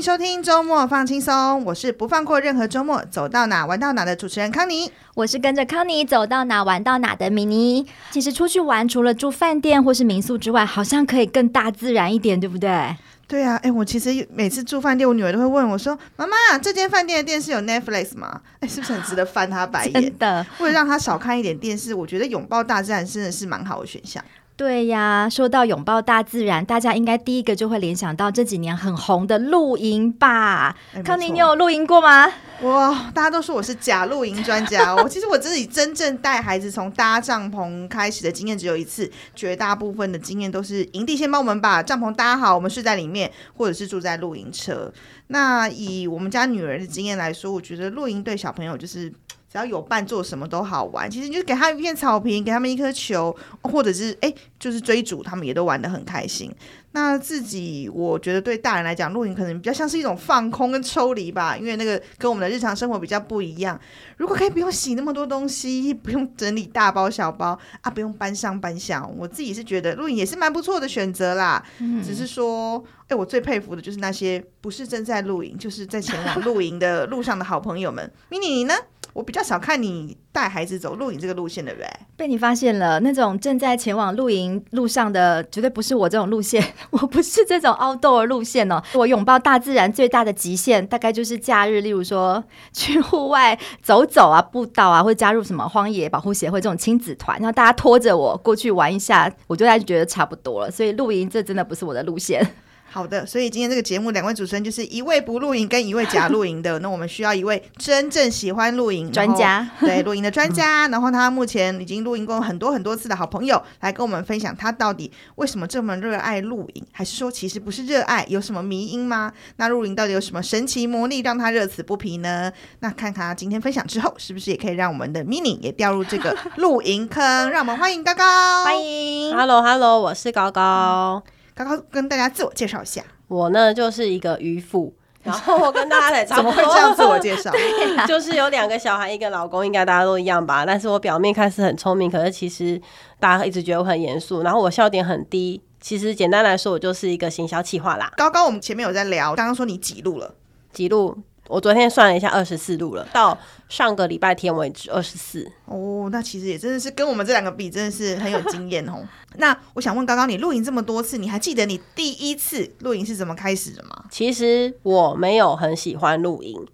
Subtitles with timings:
[0.00, 7.86] 迎收听周末放轻松，我是不放过任何周末，走到哪玩到哪的主持人康妮，我是跟着康妮走到哪玩到哪的米妮。
[8.10, 12.96] 其实出去玩，除了住饭店或是民宿之外，好像可以更大自然一点，对不对？
[13.28, 19.92] 对啊，哎，我其实每次住饭店，我女儿都会问我说：“妈妈，这间饭店的电视有 Netflix 吗？”哎，是不是很值得翻她白眼？
[20.00, 24.24] 真的，为了让她少看一点电视，我觉得拥抱大自然真的是蛮好的选项。
[24.60, 30.76] 对呀，说到拥抱大自然，大家应该第一个就会联想到这几年很红的露营吧？
[31.02, 32.30] 康妮，你有露营过吗？
[32.60, 34.94] 哇，大家都说我是假露营专家。
[34.94, 44.92] 我其实我自己真正带孩子从搭帐篷开始的经验只有一次，绝大部分的经验都是营地先帮我们把帐篷搭好，我们睡在里面，或者是住在露营车。
[45.28, 49.10] 那以我们家女儿的经验来说，我觉得露营对小朋友就是。
[49.50, 51.10] 只要有伴，做什么都好玩。
[51.10, 56.54] 其实你就给他一片草坪，给他们一颗球，或者是哎，就是追逐，他们也都玩得很开心。
[56.92, 63.78] 那自己，我觉得对大人来讲，露营可能比较像是一种放空跟抽离吧，因为那个跟我们的日常生活比较不一样。
[64.16, 71.64] 如果可以不用洗那么多东西，不用整理大包小包啊，不用搬上搬下，我自己是觉得露营也是蛮不错的选择啦。
[71.78, 78.08] 嗯、只是说，哎，我最佩服的就是那些不是正在露营，就是在前往露营的路上的好朋友们。
[78.28, 78.74] 米妮你呢？
[79.12, 81.88] 我比较少看你带孩子走露营这个路线，对不对？
[82.16, 86.62] 被你发现了，那种正在前往露营路上的，绝对不是我这种路线。
[86.90, 88.82] 我不是这种 outdoor 路线哦。
[88.94, 100.70] 我拥抱大自然最大的极限，大概就是假日，例如说去户外走走啊，步道啊，或者加入什么荒野保护协会这种亲子团，然后大家拖着我过去玩一下，我就大概觉得差不多了。
[100.70, 102.46] 所以露营这真的不是我的路线。
[102.92, 119.32] 好的，所以今天这个节目两位主持人就是一位不露营跟一位假露营的， 那我们需要一位真正喜欢露营专家，对 露营的专家，然后他目前已经露营过很多很多次的好朋友来跟我们分享他到底为什么这么热爱露营，还是说其实不是热爱，有什么迷因吗？
[119.56, 122.52] 那露营到底有什么神奇魔力让他乐此不疲呢？
[122.80, 127.50] 那看看他今天分享之后，是不是也可以让我们的 Mini 也掉入这个露营坑？
[127.50, 131.22] 让我们欢迎高高，欢迎，Hello Hello，我是高高。
[131.64, 137.52] 高高跟大家自我介绍一下，我呢就是一个渔夫，然后我跟大家来怎么会这样自我介绍？
[138.08, 140.64] 就是有两个小孩，一个老公，应该大家都一样吧？
[140.64, 142.80] 但是我表面看似很聪明，可是其实
[143.18, 145.60] 大家一直觉得我很严肃，然后我笑点很低。
[145.80, 148.10] 其实简单来说，我就是一个行销企划啦。
[148.16, 150.34] 高高，我们前面有在聊，刚刚说你几路了？
[150.72, 151.16] 几路？
[151.50, 153.36] 我昨天算了一下，二十四度了，到
[153.68, 155.50] 上个礼拜天为止，二十四。
[155.64, 159.02] 哦，那其实也真的是跟我们这两个比，真的是很有经验哦。
[159.36, 164.04] 那我想问，刚刚，你露营这么多次，你还记得你第一次露营是怎么开始的吗？
[164.10, 166.64] 其实我没有很喜欢露营。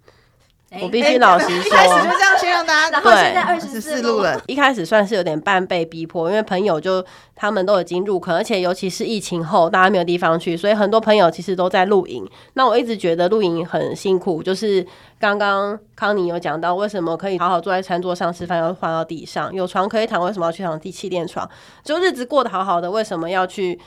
[0.81, 4.41] 我必须老实说，一开始就这样先让大家，对，现在二十四路了。
[4.47, 7.03] 一开始算是有点半被逼迫，因为朋友就
[7.35, 12.29] 他们都已经入坑，而且尤其是疫情后，大家没有地方去，所以很多朋友其实都在露营。
[12.55, 14.85] 那我一直觉得露营很辛苦，就是
[15.17, 21.49] 刚刚康妮有讲到，为什么可以好好坐在餐桌上吃饭，要换到地上，有床可以躺，为什么要去躺地气垫床？
[21.81, 23.79] 就日子过得好好的，为什么要去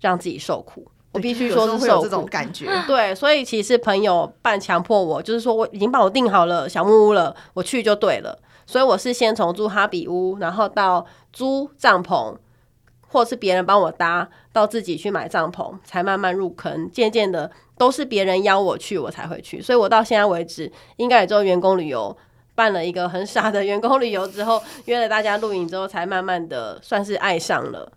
[0.00, 0.86] 让自己受苦？
[1.16, 8.38] 我必须说是受这种感觉，对，所以其实朋友半强迫我，就是说我已经帮我订好了小木屋了，我去就对了。
[8.66, 12.36] 所以我是先从住哈比屋，然后到租帐篷，
[13.08, 16.90] 或是别人帮我搭，到自己去买帐篷，才慢慢入坑。
[16.90, 19.62] 渐渐的都是别人邀我去，我才会去。
[19.62, 22.16] 所以我到现在为止，应该也就员工旅游
[22.56, 27.92] 办了一个很傻的员工旅游之后，约了大家露营之后，才慢慢的算是爱上了，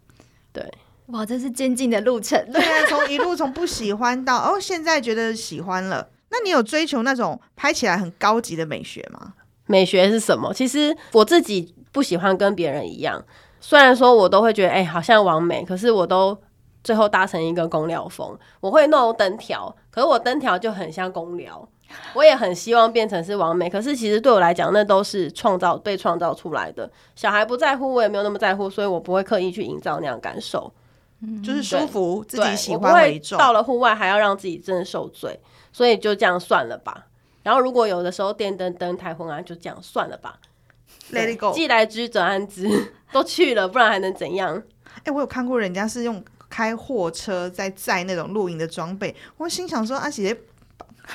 [0.54, 0.64] 对。
[1.12, 2.40] 哇，这是渐进的路程。
[2.52, 6.08] 对啊，从一路从不喜欢到哦，现在觉得喜欢了。
[6.30, 9.34] 那你有追求那种拍起来很高级的美学吗？
[9.66, 10.54] 美学是什么？
[10.54, 13.24] 其实我自己不喜欢跟别人一样。
[13.60, 16.38] 虽然说我都会觉得，哎、欸，好像完美，可是我都
[16.84, 18.38] 最后搭成一个工寮风。
[18.60, 21.68] 我会弄灯条，可是我灯条就很像工聊。
[22.14, 26.88] 我也很希望变成是完美，可是其实对我来讲，那都是创造被创造出来的。
[27.16, 30.72] 小孩不在乎，我也没有那么在乎，所以我不会刻意去营造那样感受。
[31.44, 33.38] 就是舒服，自己喜欢为重。
[33.38, 35.40] 到了户外还要让自己真的受罪，
[35.74, 37.08] 所以就这样算了吧。
[37.44, 40.40] 然后如果有的时候电灯灯太昏暗，就这样算了吧。
[41.12, 44.62] Let it go，既来之则安之， 都去了，不然还能怎样？
[44.96, 50.38] 哎、欸，我有看过人家是用开货车在载那种露营的装备，我心想说阿姐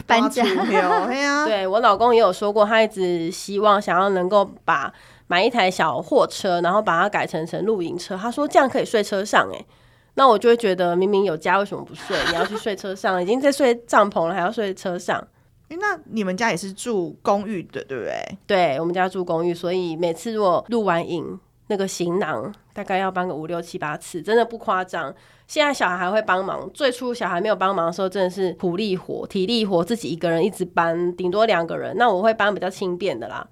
[0.07, 1.45] 搬家，对呀。
[1.47, 4.93] 对，我老公也有说过，他一直希望想要能够把
[5.29, 8.17] 买一台小货车，然后把它改成成露营车。
[8.17, 9.65] 他说这样可以睡车上、欸，哎。
[10.15, 12.17] 那我就会觉得，明明有家，为什么不睡？
[12.29, 15.27] 你要去睡车上， 已经在睡帐篷了，还要睡车上？
[15.69, 18.39] 那你们家也是住公寓的，对不对？
[18.47, 25.13] 对，我们家住公寓，所以每次如果录完影，那个行囊，大概要搬个五六七八次，真的不夸张。
[25.49, 31.97] 现在小孩还会帮忙，最初小孩没有帮忙的时候，真的是苦力活、体力活，自己一个人一直搬，顶多两个人。
[31.97, 33.45] 那我会搬比较轻便的啦。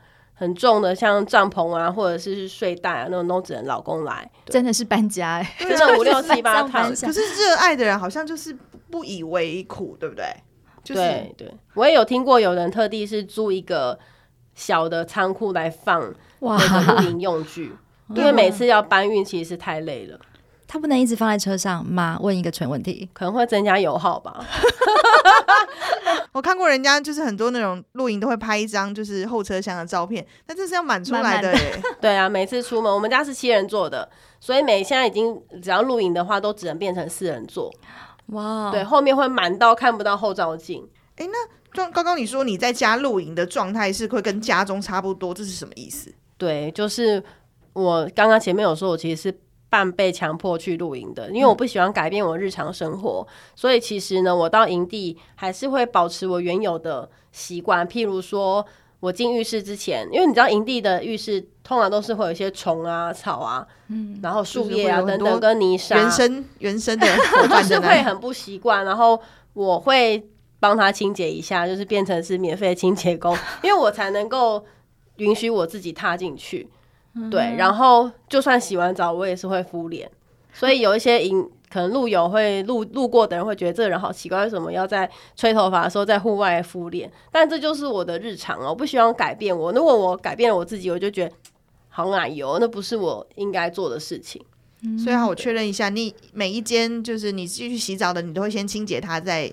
[0.42, 4.28] 很重的，像帐篷啊，或者是睡袋啊，那种都只能老公来。
[4.46, 6.90] 真的是搬家哎、欸，真的五六七八 趟。
[6.90, 8.52] 可是热爱的人好像就是
[8.90, 10.24] 不以为苦，对不对？
[10.82, 13.96] 就是、对对，我也有听过有人特地是租一个
[14.56, 17.72] 小的仓库来放那个露营用具，
[18.16, 20.18] 因为每次要搬运其实是太累了。
[20.72, 22.16] 他不能一直放在车上吗？
[22.22, 24.42] 问一个蠢问题，可能会增加油耗吧。
[26.32, 31.78] 我看过人家就是很多那种露营都会拍一张就是后车厢的照片，但这是要满出来的耶。
[32.00, 34.08] 对啊，每次出门，我们家是七人座的，
[34.40, 37.70] 所以每现在已经只要露营的话，都只能变成四人座。
[38.28, 40.82] 哇，对，后面会满到看不到后照镜。
[41.16, 41.36] 哎、欸，那
[41.74, 46.10] 刚刚刚你说你在家露营的状态是会跟家中差不多，这是什么意思？
[46.38, 47.22] 对，就是
[47.74, 49.38] 我刚刚前面有说，我其实是。
[49.72, 57.88] 半被强迫去露营的，因为我不喜欢改变我日常生活，嗯、所以其实呢，我到营地还是会保持我原有的习惯。
[57.88, 58.62] 譬如说，
[59.00, 67.06] 我进浴室之前，因为你知道营地的浴室通常都是会有一些虫啊、草啊，嗯，然后树叶啊等等跟泥沙，原生原生的，
[67.48, 68.84] 就是会很不习惯。
[68.84, 69.18] 然后
[69.54, 70.28] 我会
[70.60, 74.62] 帮他清洁一下，就是变成是免费清洁工，因为我才能够
[75.16, 76.68] 允许我自己踏进去。
[77.30, 80.10] 对，然后就算洗完澡，我也是会敷脸，
[80.52, 87.10] 所以有一些影 可能路友会路路过的人会觉得这个人好奇怪，为什么要在吹头发的时候在户外敷脸？
[87.30, 89.72] 但这就是我的日常哦，我不希望改变我。
[89.72, 91.34] 如果我改变了我自己，我就觉得
[91.88, 94.42] 好奶油，那不是我应该做的事情。
[95.02, 99.50] 所以好，我确认一下，你每一间就是你继续洗澡的，你都会先清洁它再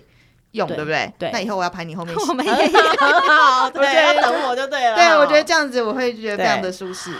[0.51, 1.13] 用，对，不对？
[1.19, 1.29] 对。
[1.31, 2.51] 那以后我要排你后面洗， 我没有
[3.73, 4.95] 对，要等我就对了。
[4.95, 7.11] 对，我觉得这样子我会觉得非常的舒适。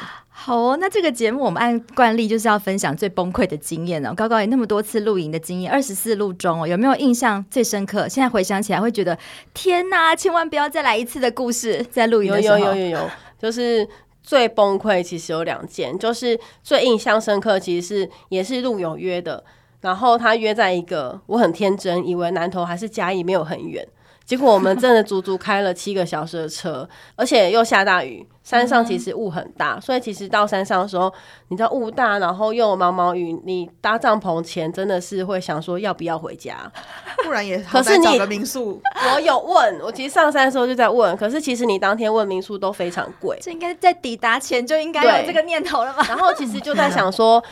[0.42, 4.14] 好哦，那这个节目我们按惯例就是要分享最崩溃的经验哦。
[4.16, 8.08] 高高有那么多次露营的经验，二十四路中哦，有没有印象最深刻？
[8.08, 9.20] 现在回想起来会觉得
[9.54, 11.86] 天哪，千万不要再来一次的故事。
[11.92, 13.86] 在露营的时候，有有有有有，就是
[14.24, 15.04] 最崩溃。
[15.04, 19.44] 其实有两件，就是最印象深刻，其实是也是露友约的，
[19.82, 23.86] 然后他约在一个我很天真以为南投还是嘉义没有很远。
[24.30, 26.88] 结果我们真的足足开了七个小时的车，
[27.18, 31.12] 而且又下大雨，山上其实雾很大，嗯、所以其实到山上的时候，
[31.48, 36.72] 你知道雾大，然后又有毛毛雨，你搭帐篷前真的是会想说要不要回家，
[37.26, 38.80] 不然也 可是你找个民宿。
[39.16, 46.06] 我有问，我其实上山的时候就在问，可是其实你当天问民宿都非常贵，这应该在抵达前就应该有这个念头了吧？
[46.08, 47.44] 然后其实就在想说。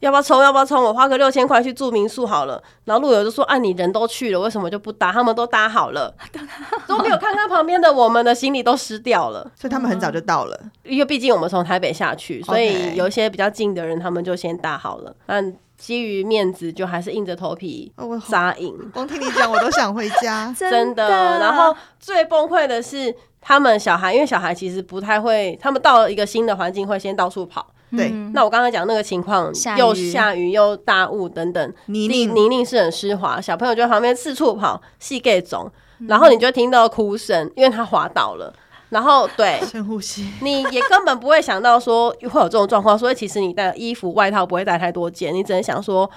[0.00, 0.42] 要不要冲？
[0.42, 0.82] 要不要冲？
[0.82, 2.62] 我花个六千块去住民宿好了。
[2.84, 5.12] 然后路友就说：“啊，你人都去了，为什么就不搭？
[5.12, 6.12] 他们都搭好了，
[6.88, 9.50] 都没有看看旁边的，我们的行李都湿掉了。
[9.54, 10.58] 所以他们很早就到了。
[10.84, 15.14] 因为毕竟我们从台北下去，所以有一些比较近的人，他们就先搭好了。
[15.26, 17.92] 但基于面子，就还是硬着头皮
[18.26, 18.74] 扎营。
[18.94, 21.38] 光听你讲，我都想回家， 真的。
[21.38, 35.70] 然后最崩溃的是，他们小孩，因为小孩其实不太会，他们到了一个新的环境，会先到处跑。”对，那我刚才讲那个情况，又下雨又大雾等等，泥泞泥泞是很湿滑，小朋友就在旁边四处跑，细个种，
[36.06, 38.54] 然后你就听到哭声，因为他滑倒了，
[38.90, 46.08] 然后对， 深呼吸，你也根本不会想到说会有这种状况，所以其实你带衣服外套不会带太多件，你只能想说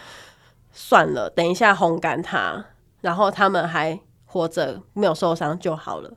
[0.71, 2.65] 算了，等一下烘干它，
[3.01, 6.11] 然后他们还活着没有受伤就好了。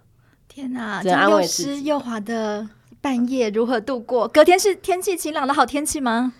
[0.48, 2.68] 天哪，只能安慰自己，又湿又滑的。
[3.06, 4.26] 半夜如何度过？
[4.26, 6.32] 隔天是天气晴朗的好天气吗？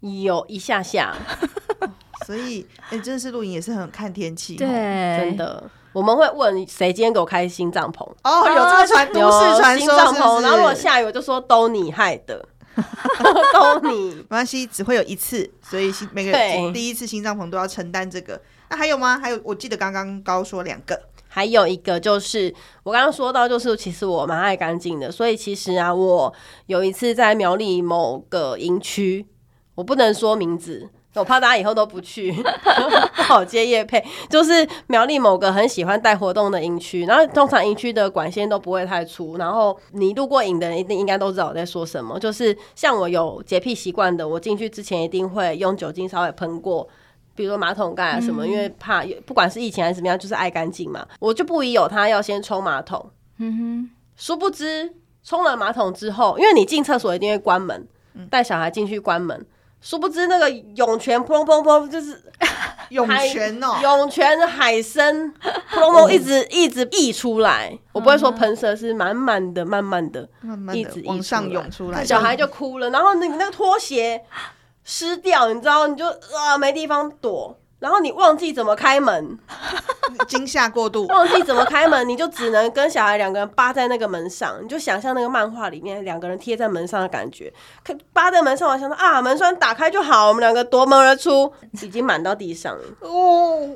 [0.00, 1.16] 有一下下，
[2.26, 4.54] 所以哎、欸，真的是露营也是很看天气。
[4.56, 8.06] 对，真的，我们会问谁今天给我开新帐篷？
[8.24, 10.42] 哦，有这个传都市传说是不是？
[10.42, 12.46] 然后如果下雨，我就说都你害的，
[13.54, 14.16] 都你。
[14.16, 18.38] 没关系，只会有一次，所以新每个人第一次新帐篷都要承担这个。
[18.68, 19.18] 那还有吗？
[19.18, 21.00] 还有，我记得刚刚高说两个。
[21.32, 26.32] 还有一个就是我刚刚说到，就是其实我蛮爱干净的，所以其实啊，我
[26.66, 29.24] 有一次在苗栗某个营区，
[29.76, 34.04] 我不能说名字，我怕大家以后都不去，不 好接业配。
[34.28, 42.18] 就是苗栗某个很喜欢带活动的营区，然后通常营区的管线都不会太粗，然后你路过营的人一定应该都知道我在说什么。
[42.18, 46.88] 就是像我有洁癖习惯的，我进去之前一定会用酒精稍微喷过。
[47.40, 51.06] 比如说马桶盖啊什么，因为怕不管是疫情还是怎么样，就是爱干净嘛。
[51.18, 53.90] 我就不疑有他要先冲马桶，嗯哼。
[54.14, 54.92] 殊不知
[55.24, 57.88] 冲了马桶之后，因为你进厕所一定会关门，
[58.28, 59.46] 带小孩进去关门。
[59.80, 62.22] 殊不知那个涌泉砰砰砰，就是
[62.90, 65.32] 涌泉哦，涌泉海参，
[65.72, 67.74] 噗隆隆一直一直溢出来。
[67.92, 72.90] 我不会说喷射，是满满的、慢慢的、慢慢一直往上涌出来，小孩就哭了。
[72.90, 74.22] 然后你那个拖鞋
[74.84, 77.56] 湿掉，你知道，你就啊没地方躲。
[77.78, 79.38] 然后你忘记怎么开门，
[80.28, 87.50] 惊吓过度，忘记怎么开门，你就只能跟小孩两个人扒在那个门上，你就想象那个漫画里面两个人贴在门上的感觉，
[88.12, 91.50] 扒在门上，我想说啊，门栓打开就好，我们两个夺门而出，
[91.82, 92.84] 已经满到地上了。
[93.00, 93.66] 哦，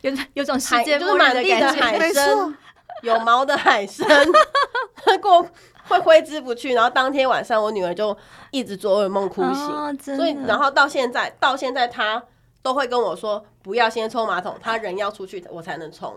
[0.00, 2.56] 有有种世界就是满地的海参，
[3.02, 4.26] 有毛的海参，
[5.20, 5.46] 过
[5.88, 8.16] 会挥之不去，然后当天晚上我女儿就
[8.50, 12.22] 一直做噩梦哭醒，哦、所以然后到现在到现在她。
[12.64, 16.14] 都会跟我说不要先冲马桶，她人要出去我才能冲，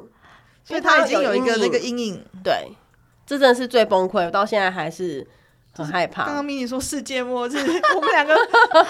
[0.64, 2.24] 所以她已经有一个那个阴影。
[2.42, 2.72] 对，
[3.26, 5.28] 这真的是最崩溃，我到现在还是
[5.74, 6.24] 很害怕。
[6.24, 7.58] 刚刚咪咪说世界末日，
[7.94, 8.34] 我们两个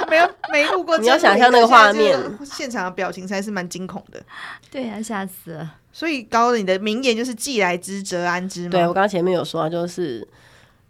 [0.08, 2.16] 没有没录过，你要想象那个画面，
[2.46, 4.22] 现场的表情才是蛮惊恐的。
[4.70, 5.78] 对呀、啊，吓死了。
[5.92, 8.70] 所以高你的名言就是“既来之则安之”嘛。
[8.70, 10.28] 对，我刚刚前面有说，就是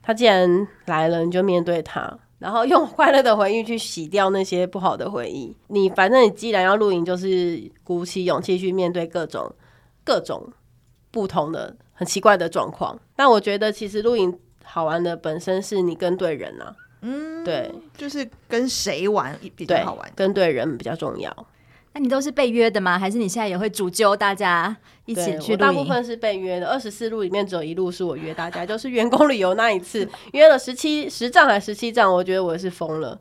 [0.08, 2.18] 他既然来了，你就面对他。
[2.40, 5.54] 然后用快乐的回忆去洗掉那些不好的回忆。
[5.68, 9.54] 你反正你既然要露营，就是鼓起勇气去面对各种
[10.06, 10.48] 各种
[11.12, 12.98] 不同的很奇怪的状况。
[13.18, 21.48] 那我觉得其实露营好玩的本身是你跟对人啊，嗯，对，就是跟谁玩比较好玩，跟对人比较重要。
[21.98, 23.00] 那你都是被约的吗？
[23.00, 24.75] 还是你现在也会主揪大家
[25.06, 25.58] 一起去？
[25.58, 33.20] 大部分是被约的，二十四路里面只有一路是我约大家，就是员工旅游那一次约了十七十站还是十七站，我觉得我是疯了。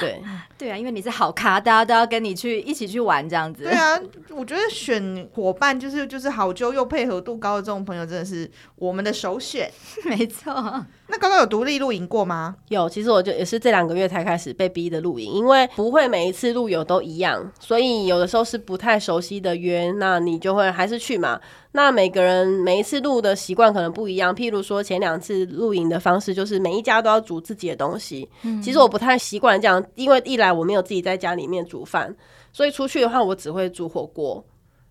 [0.00, 0.22] 对
[0.56, 3.64] 对啊，因为你是好咖，大家都要跟你去一起去玩这样子。
[3.64, 9.70] 对啊，我觉得选伙伴就是就是好揪又配合度高的这种朋友，真的是我们的首选。
[10.08, 10.86] 没错。
[11.08, 12.56] 那刚刚有独立露营过吗？
[12.68, 21.40] 有，其实我就也是这两个月才开始被逼的露营，因为不会每一次露友都一样，所以有的时候是不太熟悉的约，那你就会还是去嘛。
[21.72, 32.14] 那每个人每一次露的习惯可能不一样，譬如说前两次露营的方式就是每一家都要煮自己的东西，嗯、其实我不太习惯这样，因为一来我没有自己在家里面煮饭，
[32.52, 34.44] 所以出去的话我只会煮火锅。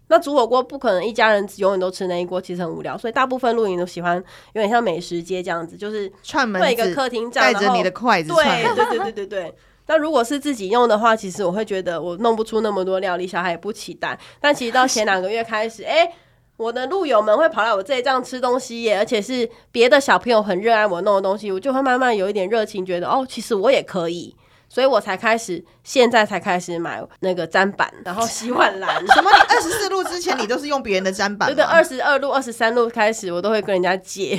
[0.08, 2.98] 那煮火锅不可能一家人永远都吃那一锅，其实很无聊。
[2.98, 4.16] 所以大部分露营都喜欢
[4.54, 8.64] 有点像美食街这样子，就是串门一个客厅，带着你的筷子串。
[8.64, 9.54] 对对对对对对。
[9.88, 14.18] 那如果是自己用的话，其实我会觉得我弄不出那么多料理，小孩也不期待。
[14.40, 16.14] 但其实到前两个月开始， 哎、欸，
[16.58, 24.36] 我的露友们会跑来我这里这样吃东西耶，而且是别的小朋友很热爱我弄的东西，我就会慢慢有一点热情，觉得哦，其实我也可以。
[24.75, 28.94] 所以我才开始，现在才开始买那个砧板，然后洗碗篮。
[29.08, 29.32] 什么？
[29.32, 31.48] 你二十四路之前你都是用别人的砧板？
[31.48, 34.38] 对对，二十二路、二十三路开始，我都会跟人家借，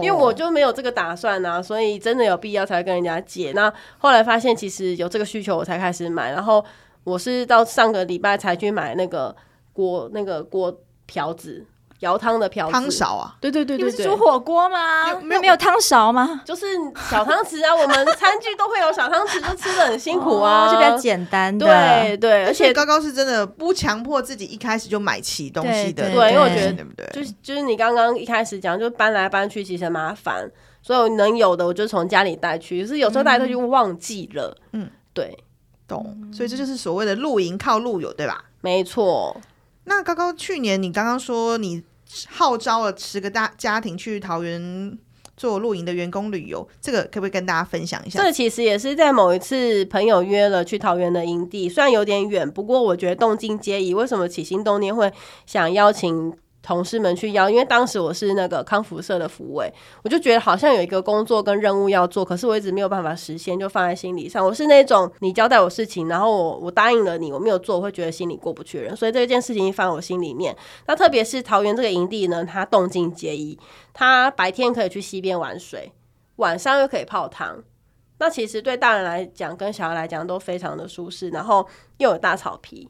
[0.00, 1.60] 因为我就没有这个打算啊。
[1.60, 3.50] 所以真的有必要才会跟人家借。
[3.56, 6.30] 那后来发现其实有这个需求，我才开始买。
[6.30, 6.64] 然后
[7.02, 9.34] 我是到上个礼拜才去买那个
[9.72, 10.72] 锅，那个锅
[11.06, 11.66] 瓢子。
[12.02, 15.14] 舀汤的瓢子，汤勺啊，对对对对对，煮火锅吗？
[15.22, 16.42] 没有没有汤勺吗？
[16.44, 16.66] 就是
[17.08, 21.64] 小汤匙啊，我们餐具都会有小汤匙，就吃的很辛苦啊，就比较简单的。
[21.64, 27.06] 对对，而且高高是真的不强迫自己一开始就买齐东西的，对，因为我觉得对不对？
[27.12, 30.50] 就是就是你刚刚一开始讲，就搬来搬去其实很麻烦，
[30.82, 34.56] 所以能有的我就从家里带去，可是有时候带出去就忘记了。
[34.72, 35.38] 嗯，对，
[35.86, 36.16] 懂。
[36.32, 38.44] 所以这就是所谓的露营靠露友，对吧？
[38.60, 39.40] 没错。
[39.84, 41.84] 那高高去年你刚刚说你。
[42.28, 44.98] 号召了十个大家庭去桃园
[45.36, 48.22] 做露营的员工旅游，这个可不可以跟大家分享一下？
[48.22, 53.94] 这其实也是在某一次朋友约了去桃园的营地，虽然有点远，不过我觉得动静皆宜。
[53.94, 55.12] 为什么起心动念会
[55.46, 56.32] 想邀请？
[56.62, 59.68] 同事们去邀，因为当时我是那个康复社的福委，
[60.04, 64.46] 我就觉得好像有一个工作跟任务要做，可是我一直没有办法实现，就放在心理上。
[64.46, 70.56] 我是那种你交代我事情，然后我我答应了你，我没有做，我会觉得心里过不去的人，所以这件事情放在我心里面。
[70.86, 73.58] 那特别是桃园这个营地呢，它动静皆宜，
[73.92, 75.92] 它白天可以去溪边玩水，
[76.36, 77.62] 晚上又可以泡汤。
[78.18, 81.66] 那其实对大人来讲跟小孩来讲都非常的舒适，然后
[81.98, 82.88] 又有大草皮。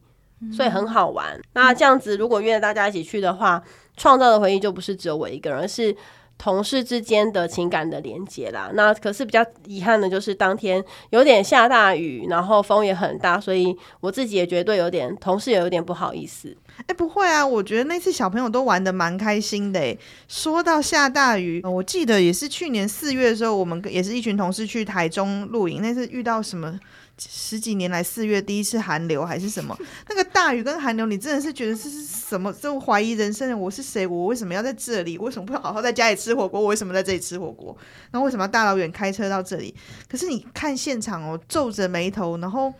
[0.51, 1.39] 所以很好玩。
[1.53, 3.63] 那这样子，如果约大家一起去的话，
[3.97, 5.95] 创造的回忆就不是只有我一个人，而是
[6.39, 8.71] 同事之间的情感的连接啦。
[8.75, 16.57] 那可是比较遗憾的就是当天有点下大雨，然后风也很大，所以我自己也绝对有点，同事也有点不好意思。
[16.79, 19.79] 哎、欸，不会啊，我觉得那次小朋友都玩的蛮开心的。
[19.79, 19.97] 哎，
[20.27, 26.81] 说到下大雨，我记得也是去年四月的时候，我们也是一群同事去台中露营，那次遇到什么？
[27.19, 29.77] 十几年来四月第一次寒流还是什么？
[30.09, 32.53] 那个大雨跟寒流，你真的是觉得这是什么？
[32.53, 34.07] 这种怀疑人生的我是谁？
[34.07, 35.17] 我为什么要在这里？
[35.19, 36.61] 为什么不好好在家里吃火锅？
[36.61, 37.77] 我为什么在这里吃火锅？
[38.11, 39.75] 然后为什么要大老远开车到这里？
[40.09, 42.73] 可是你看现场哦，皱着眉头，然后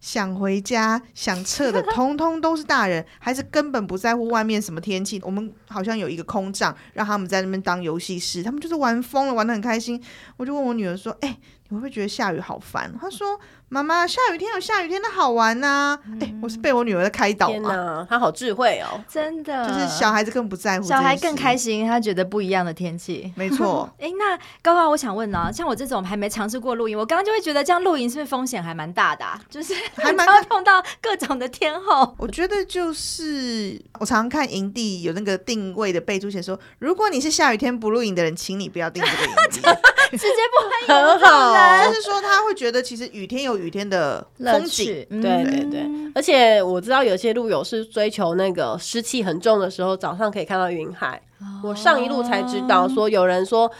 [0.00, 5.20] 想回家、想撤的，通通都是大人，还是根本不在乎外面什么天气。
[5.24, 10.02] 我们好像有一个空帐，让他们在那边当游戏室，他们就是玩疯了，玩得很开心。
[10.36, 11.36] 我就问我女儿说：“哎、
[11.68, 13.38] 你会不会觉得下雨好烦？”他说。
[13.70, 16.00] 妈妈，下雨天有下雨天的好玩呐、啊！
[16.06, 17.48] 哎、嗯欸，我是被我女儿的开导。
[17.48, 19.68] 天哪，她好智慧哦，真的。
[19.68, 23.30] 就是小孩子更不在乎，小孩更开心，他觉得不一样的天气。
[23.36, 23.86] 没错。
[23.98, 29.38] 哎、欸，那高高，我想问呢、啊，像我这种还没尝试过露营，我刚刚就会觉得这样露营是不是风险还蛮大的、啊？
[29.50, 32.14] 就是还蛮要 碰到各种的天候。
[32.16, 39.60] 我觉得就是我常常看营地有那个定位的备注写说，如果你是下雨天不露营的人，请你不要订这个营地，
[40.16, 41.18] 直接不欢迎。
[41.18, 44.26] 很好，就是说他会觉得其实雨天有雨天的。
[44.38, 51.20] 风景，嗯、对对对，而且我知道有些路友是追求那个湿气很重的时候，早上可以看到云海。
[51.40, 53.70] 哦、我上一路才知道，说有人说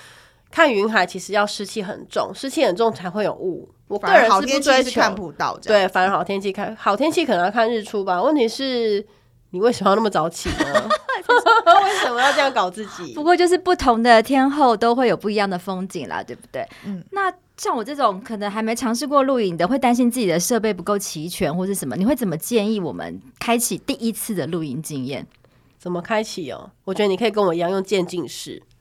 [0.51, 3.69] 看云海其实要湿气很重，湿气很重才会有雾。
[3.87, 8.23] 我个人是不追求看不到，对，反而好天气看好天气可能要看日出吧。
[8.23, 9.05] 问题是，
[9.51, 10.89] 你为什么要那么早起呢？
[11.85, 13.13] 为什么要这样搞自己？
[13.17, 16.67] 不过就是不同的天后都会有不一样的风景啦，对不对？
[16.85, 17.33] 嗯，那。
[17.61, 25.27] 像我这种可能还没尝试过露营的，会担心自己的设备不够齐全或是什么，你会怎么建议我们开启第一次的露营经验？
[25.77, 26.71] 怎么开启哦？
[26.85, 28.78] 我觉得你可以跟我一样用渐进式，嗯，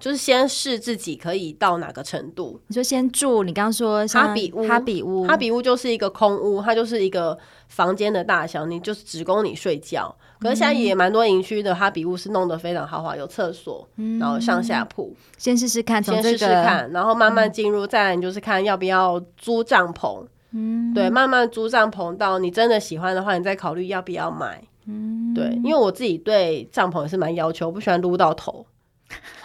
[0.00, 2.58] 就是先试自己可以到哪个程度。
[2.66, 7.38] 你就先住，你刚刚说哈比屋，哈比屋，哈比屋就是一个空屋，它就是一个
[7.68, 10.12] 房间的大小，你就是只供你睡觉。
[10.40, 15.14] 可是现在也蛮多营区的哈比屋是弄得非常豪华，有厕所，嗯、然后上下铺。
[15.36, 17.84] 先试试看，先试试看，然后慢慢进入。
[17.84, 20.24] 嗯、再来，你就是看要不要租帐篷。
[20.52, 24.60] 嗯，对，慢慢租帐篷到你真的喜欢的话，你再考虑要不要买。
[24.86, 28.64] 嗯，对，因为我自己对帐篷也是蛮要求，我不喜欢撸到头。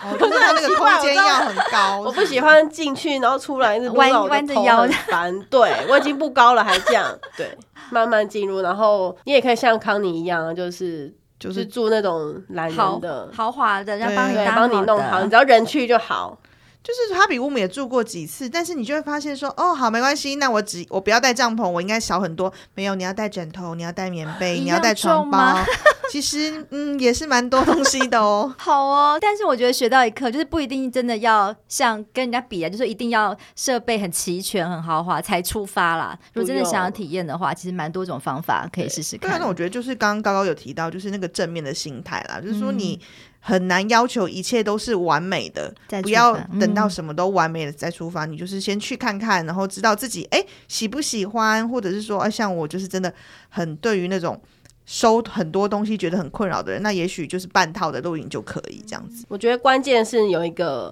[0.03, 5.39] 哦，就是它那个空间要很高，我不喜欢 进去然后出来是弯弯着腰，烦。
[5.50, 7.57] 对，我已经不高了还这样，对。
[7.91, 16.36] 慢慢进入，然后你也可以像康妮一样，就是就是住那种懒人的豪华的，要帮你帮你弄好，你只要人去就好。
[16.85, 22.53] 就是哈比屋，我们也住过几次，但是你就会发现说，哦，好，没关系，那我只我不要带帐篷，我应该小很多。
[22.75, 25.57] 没有，你要带枕头，你要带棉被， 你要带床包。
[26.11, 28.53] 其实，嗯，也是蛮多东西的哦。
[28.59, 36.15] 好哦，但是我觉得学到一课，就是不一定真的要像跟人家比啊，就是一定要设备很齐全、很豪华才出发啦。
[36.33, 39.31] 如果真的想要体验的话，其实蛮多种方法可以试试看。
[39.31, 43.01] 对啊，那我觉得就是刚刚高高有提到，就是那个正面的心态啦，就是说你。
[43.48, 48.25] 很难要求一切都是完美的，不要等到什么都完美了再出发。
[48.25, 53.14] 嗯、你就是先去看看，然后知道自己哎喜不喜欢，或者是说，啊，像我就是真的
[53.50, 54.42] 很对于那种
[54.88, 59.24] 收很多东西觉得很困扰的人，那也许就是半套的露营就可以这样子。
[59.29, 60.92] 我觉得关键是有一个，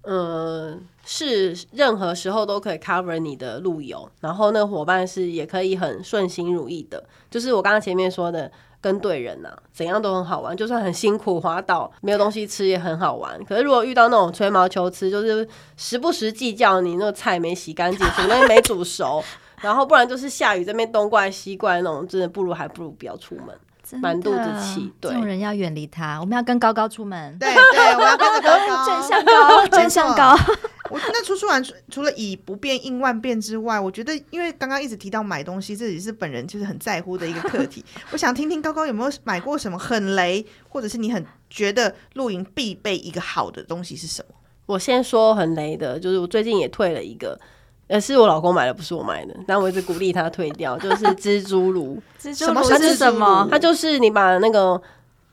[0.00, 8.50] 呃，是任何时候都可以 cover 你的露游，然后那个伙伴是也可以很顺心如意的，就是我刚刚前面说的。
[8.80, 10.56] 跟对人呐、啊，怎样都很好玩。
[10.56, 13.42] 就算很辛苦滑倒，没有东西吃也很好玩。
[13.44, 19.22] 可是如果遇到那种吹毛求疵，就是时不时计较你那个菜没洗干净，什么东西没煮熟，
[19.60, 23.46] 然后不然就是下雨这边东怪西怪那种，真的不如还不如不要出门，
[24.00, 24.92] 满肚子气。
[25.00, 26.20] 对，这种人要远离他。
[26.20, 27.36] 我们要跟高高出门。
[27.38, 30.36] 对对，我要跟着高高， 正向高，正向高。
[30.90, 37.84] 我那出去玩，除了以不变应万变之外，我觉得，因为刚刚一直提到买东西，这也是本人就是很在乎的一个课题。
[38.10, 44.34] 我想听听高高有没有买过什么很雷，或者是你很觉得露营必备一个好的东西是什么？
[44.66, 47.38] 我先说很雷的，就是我最近也退了一个，
[47.86, 52.00] 呃，是我老公买的，不是我买的，但我一直鼓励他退掉，就是 蜘蛛炉。
[52.20, 53.46] 蜘蛛炉是什么？
[53.50, 54.80] 它就是你把那个。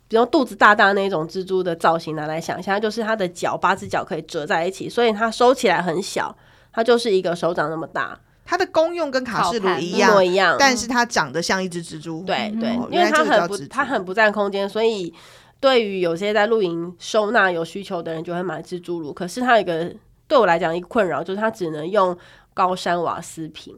[0.08, 6.36] 比如肚子大大那种蜘蛛的造型拿来想象，就是它的脚八只脚可以折在一起，所以它收起来很小，
[6.72, 8.20] 它就是一个手掌那么大。
[8.48, 12.22] 它的功用跟卡式炉一样一样，但是它长得像一只蜘蛛。
[12.28, 15.12] 对对，因为它很不它很不占空间，所以
[15.60, 19.12] 对于有些在露营收纳有需求的人就会买蜘蛛炉。
[19.12, 19.92] 可是它有一个
[20.28, 22.16] 对我来讲一个困扰，就是它只能用
[22.54, 23.76] 高山瓦斯瓶。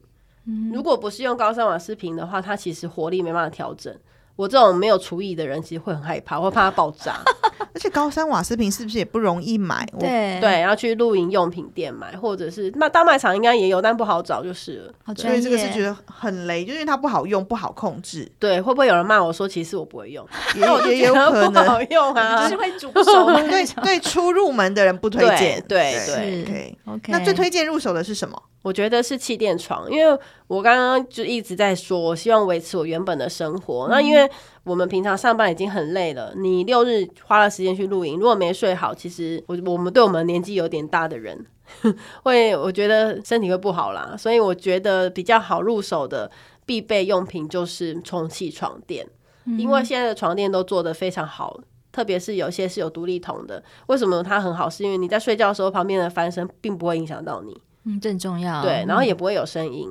[0.73, 3.95] 如果不是用高山瓦斯瓶的话，它其实火力没办法调整。
[4.37, 7.19] 我这种没有厨艺的人，其实会很害怕，会怕它爆炸。
[7.73, 9.85] 而且高山瓦斯瓶是不是也不容易买？
[9.99, 15.13] 对对，要去露营用品店买，或者是那大卖场应该也有，但不好找就是了。
[15.15, 18.31] 所以这个是觉得很雷，就因为它不好用，不好控制。
[18.39, 20.25] 对，会不会有人骂我说，其实我不会用？
[20.55, 20.61] 也
[20.97, 23.25] 也有可能不好用啊，就是会煮熟。
[23.47, 25.63] 对对，初入门的人不推荐。
[25.67, 27.11] 对对对，OK。
[27.11, 28.41] 那最推荐入手的是什么？
[28.63, 33.87] 我觉得是气垫床，因为我刚刚就一直在说，我希望维持我原本的生活。
[33.87, 34.29] 嗯、那因为
[34.63, 41.45] 我们平常上班已经很累了，你六日花了时间去露营，如果没睡好，其实我我们对我们年纪有点大的人
[42.23, 44.15] 会我觉得身体会不好啦。
[44.17, 46.29] 所以我觉得比较好入手的
[46.65, 49.07] 必备用品就是充气床垫，
[49.45, 51.57] 嗯、因为现在的床垫都做得非常好，
[51.91, 53.63] 特别是有些是有独立筒的。
[53.85, 54.69] 为什么它很好？
[54.69, 58.61] 是因为你在睡觉的时候，旁边的翻身并不会影响到你，嗯，这很重要。
[58.61, 59.89] 对，然后也不会有声音。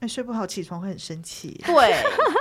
[0.00, 1.60] 哎，睡不好起床会很生气。
[1.66, 1.94] 对，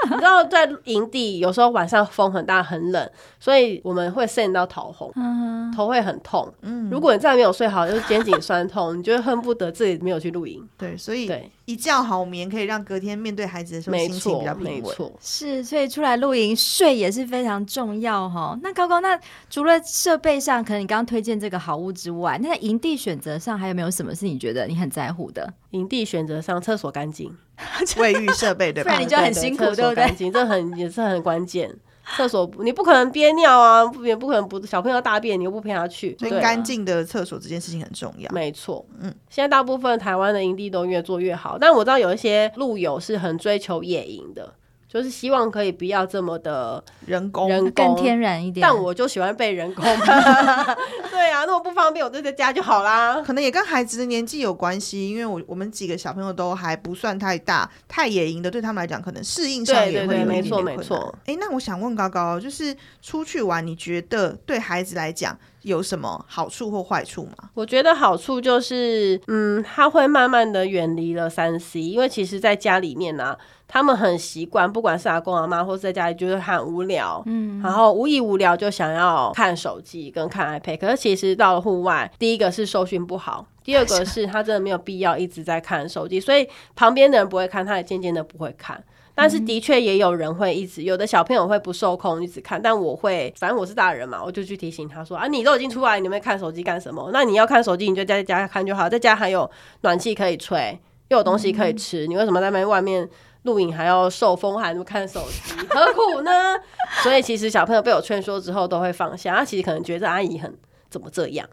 [0.09, 6.49] 你知道在营地有时候晚上风很大很冷，所以我们会晒到头红，嗯、头会很痛。
[6.61, 10.65] 嗯，如果你再没有睡好，就是肩颈酸痛，你就会恨不得自己没有去露营。
[10.77, 11.27] 对，所以
[11.69, 14.81] 一觉好眠可以让隔天面对孩子的时候心情比较平稳。
[14.81, 18.57] 没错，是，所以出来露营睡也是非常重要哈。
[18.63, 19.19] 那高高，那
[19.51, 25.53] 除了设备上，可能你刚刚推荐这个好物之外，那在营地选择上还有没有什么是你觉得你很在乎的？
[25.69, 27.31] 营地选择上，厕所干净。
[27.99, 28.89] 卫浴设备对吧？
[28.91, 30.09] 不然你就很辛苦，对不对？
[30.31, 31.69] 这很也是很关键。
[32.15, 36.15] 厕所你不可能憋尿啊，也不可能不小朋友大便，你又不陪他去。
[36.19, 38.31] 所以干净的厕所这件事情很重要。
[38.31, 44.53] 没错，嗯，现在大部分台湾的营地都越做越好，但我知道有一些路友是很追求野营的。
[44.91, 48.61] 就是希望可以不要这么的人工，人工更天然一点。
[48.61, 49.85] 但我就喜欢被人工。
[51.11, 53.21] 对啊，那么不方便，我就在家就好啦。
[53.21, 61.13] 可能也跟孩子的年纪有关系，因为我我们几个小朋友都还不算太大，太野营的对他们来讲，可能适应上也会有没错没错。
[61.27, 67.49] 哎，那我想问高高，就是出去玩，你觉得对孩子来讲有什么好处或坏处吗？
[67.53, 73.37] 我觉得好处就是，嗯，他会慢慢的远离了三 C，因为其实在家里面呢、啊。
[73.71, 80.79] 他们很习惯，不管是阿公阿妈，或是在家里，就是很无聊，嗯，然后无以无聊就想要看手机跟看 iPad。
[80.79, 88.83] 可是其实到了户外，第一个是收讯不好，第二个是他真的没有必要一直在看手机，所以旁边的人不会看，他也渐渐的不会看。
[89.21, 97.09] 但是的确也有人会一直，有的小朋友会不受控一直看，但我会，反正我是大人嘛，我就去提醒他说啊，你都已经出来，你没看手机干什么？
[97.11, 99.49] 那你要看手机，你就在家看就好，在家还有
[99.81, 100.79] 暖气可以吹，
[101.09, 103.09] 又有东西可以吃，你为什么在那外面？
[103.43, 106.31] 录影还要受风寒，就看手机，何苦呢？
[107.01, 109.33] 所以其实小朋友被我劝说之后都会放下。
[109.33, 110.53] 他其实可能觉得阿姨很
[110.89, 111.47] 怎么这样，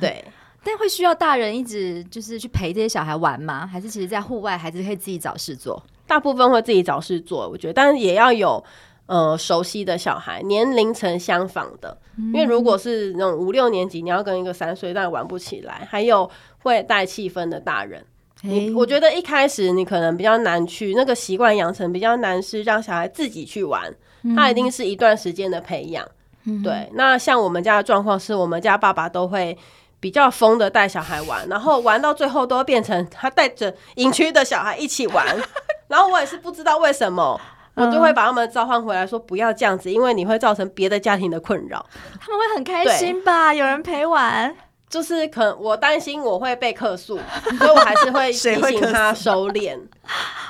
[0.00, 0.24] 对。
[0.62, 3.66] 但会需要大人一直就是去陪这些小孩玩吗？
[3.66, 5.82] 还是其实在户外孩子可以自己找事做？
[6.06, 8.62] 大部分会自己找事做，我觉得，但是也要有
[9.06, 11.96] 呃熟悉的小孩，年龄层相仿的。
[12.16, 15.86] 因为如果是那种五六年级，你要跟一个三岁，但玩不起来。
[15.90, 18.04] 还有会带气氛的大人。
[18.42, 23.92] 你我觉得一开始你可能比较难去那个习惯养成比较难，是让小孩自己去玩，
[24.36, 26.06] 他一定是一段时间的培养。
[26.44, 29.56] 嗯、对，那像我们家的状况是我们家爸爸都会
[29.98, 35.26] 比较疯的带小孩玩，然后玩到最后都会变成他带着营区的小孩一起玩，
[35.94, 37.40] 然后我也是不知道为什么，
[37.76, 41.86] 我就会把他们召唤回来说不要这样子，因为你会造成别的家庭的困扰。
[42.20, 43.54] 他们会很开心吧？
[43.54, 44.52] 有人陪玩。
[44.86, 47.18] 就是可能我担心我会被客诉，
[47.58, 49.76] 所以我还是会 提醒他收敛。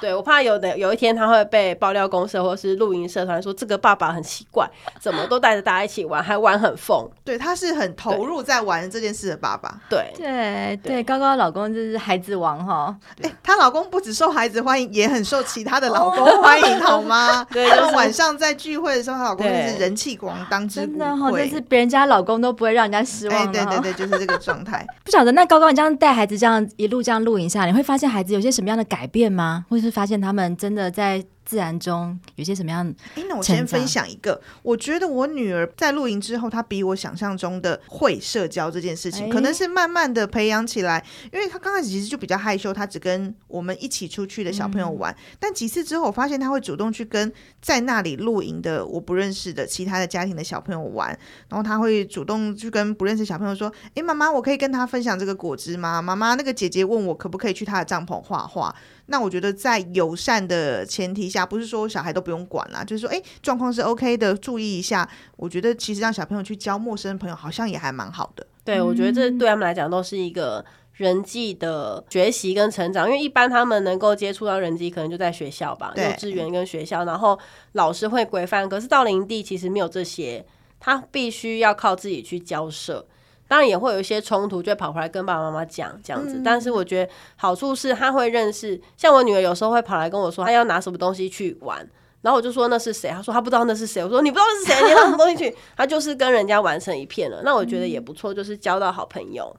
[0.00, 4.68] 对，我怕有的有一天他会被爆料公社或是露营社团说这个爸爸很奇怪，
[5.00, 7.08] 怎么都带着大家一起玩，还玩很疯。
[7.24, 9.80] 对，他是很投入在玩这件事的爸爸。
[9.88, 12.96] 对对对，高高的老公就是孩子王哈。
[13.22, 17.44] 哎，她老公不只受孩子欢迎，也很受其他的老公欢迎，好吗？
[17.52, 20.90] 对，就是晚上在聚会的时候，她老公就是人气广当之无愧。
[20.90, 23.52] 真的哈，就是别人家老公都不会让人家失望。
[23.52, 24.84] 对对对，就是这个状态。
[25.04, 29.64] 不晓得那高高，你这样带孩子这样一路这样露营下来，你会发现孩子有些什么样的改变吗？
[29.68, 29.90] 或是？
[29.90, 31.24] 发现他们真的在。
[31.44, 32.86] 自然中有些什么样？
[33.14, 34.40] 哎，那我先分享一个。
[34.62, 41.04] 我觉得我女儿在露营之后，她比我想象中的会社交这件事情，可能是慢慢的培养起来。
[41.32, 45.14] 因为她刚开始其实就比较害羞，她只跟我们一起出去的小朋友玩。
[45.38, 51.08] 但几次之后，我发现她会主动去跟在那里露营的我不认识的其他的家庭的小朋友玩。
[51.48, 56.00] 然后她会主动去跟不认识小朋友说：“哎，妈妈，我可以跟他分享这个果汁吗？
[56.00, 58.74] 妈妈，那个姐姐问我可不可以去她的帐篷画画。”
[59.06, 65.08] 那我觉得在友善的前提下，不是说小孩都不用管啦，就是说，哎，状况是 OK 的，注意一下。
[65.36, 68.46] 我觉得其实让小朋友去交陌生朋友，好像也还蛮好的。
[68.64, 77.38] 对，我觉得这对他们来讲都是一个人际的学习跟成长，因为一般他们能够接触到人际，可能就在学校吧，幼稚园跟学校，然后
[77.72, 78.68] 老师会规范。
[78.68, 80.46] 可是到营地其实没有这些，
[80.78, 83.06] 他必须要靠自己去交涉。
[83.46, 86.40] 当然也会有一些冲突，就会跑回来跟爸爸妈妈讲这样子。
[86.44, 91.78] 但是我觉得好处是他会认识，像我女儿有时候会跑来跟我说，她要拿什么东西去玩，
[92.22, 93.10] 然后我就说那是谁？
[93.10, 94.02] 她说她不知道那是谁。
[94.02, 95.54] 我说你不知道是谁，你拿什么东西去？
[95.76, 97.42] 她就是跟人家玩成一片了。
[97.44, 99.54] 那我觉得也不错，就是交到好朋友，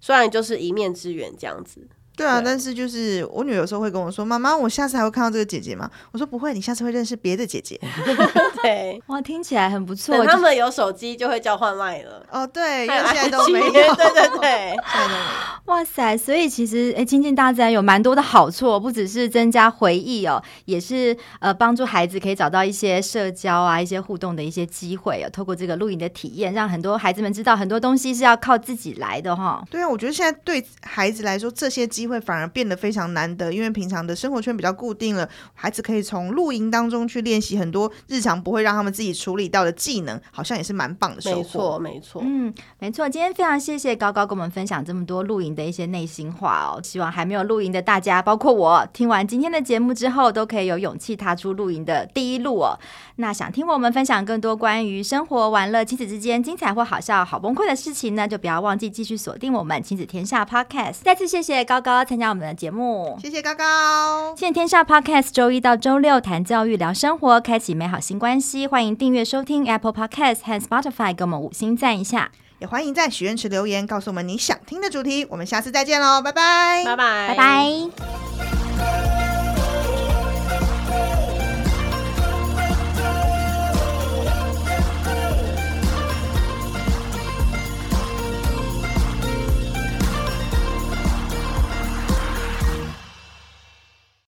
[0.00, 1.86] 虽然就是一面之缘这样子。
[2.20, 7.80] 对啊，但是就是我女儿有时候会跟我说：“妈妈，我下次还会看到这个姐姐吗？”我说：“不会，你下次会认识别的姐姐。
[8.62, 10.24] ”对，哇，听起来很不错。
[10.26, 12.26] 他们有手机就会交换 LINE 了。
[12.30, 13.72] 哦，对，因为现在都没有。
[13.72, 15.24] 对对对， 现在都没有。
[15.66, 25.30] 哇塞，所以其实哎，亲近大自然有蛮多的好处，不只是增加回忆哦，也是呃帮助孩子可以找到一些社交啊、一些互动的一些机会哦。
[25.30, 29.66] 透过这个露营的体验，让很多孩子们知道很多东西是要靠自己来的哈、哦。
[29.70, 41.38] 对啊，我觉得现在对孩子来说，这些机会反而变得非常难得，因为平常的生活圈比较固定了，孩子可以从露营当中去练习很多日常不会让他们自己处理到的技能，好像也是蛮棒的收获。
[41.42, 43.06] 没错，没错，嗯，没错。
[43.06, 46.80] 今天非常谢谢高高跟我们分享这么多露营的一些内心话哦。
[46.82, 52.78] 希望还没有露营的大家，包括我，听完今天的节目之后，都可以有勇气踏出露营的第一路哦。
[53.16, 61.02] 那想听我们分享更多关于生活、玩乐、亲子之间精彩或好笑、好崩溃的事情呢，就不要忘记继续锁定我们亲子天下 Podcast。
[61.02, 64.34] 再次谢谢高高参加我们的节目，谢谢高高。
[64.36, 68.66] 谢谢天下 Podcast 周一到周六谈教育、聊生活，开启美好新关系。
[68.66, 72.30] 欢迎订阅收听 Apple Podcast 和 Spotify，给我们五星赞一下。
[72.58, 75.26] 也欢迎在许愿池留言，告诉我们你想听的主题。
[75.30, 78.59] 我们下次再见喽，拜拜，拜拜，拜拜。